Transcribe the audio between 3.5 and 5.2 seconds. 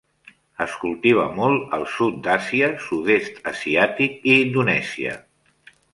asiàtic i Indonèsia.